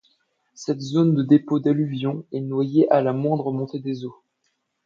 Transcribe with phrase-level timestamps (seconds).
[0.55, 4.19] Cette zone de dépôt d'alluvions, est noyée à la moindre montée des eaux.